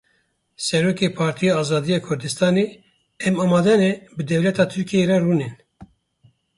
Serokê 0.65 1.09
Partiya 1.19 1.51
Azadiya 1.61 1.99
Kurdistanê; 2.05 2.65
em 3.27 3.35
amade 3.43 3.75
ne 3.81 3.91
bi 4.15 4.23
dewleta 4.29 4.65
Tirkiyeyê 4.71 5.05
re 5.09 5.17
rûnên. 5.23 5.53